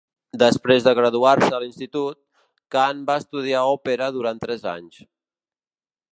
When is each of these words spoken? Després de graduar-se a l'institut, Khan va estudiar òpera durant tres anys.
Després 0.41 0.85
de 0.85 0.93
graduar-se 0.99 1.49
a 1.57 1.59
l'institut, 1.63 2.15
Khan 2.75 3.03
va 3.09 3.17
estudiar 3.23 3.61
òpera 3.75 4.07
durant 4.15 4.41
tres 4.47 4.65
anys. 4.73 4.97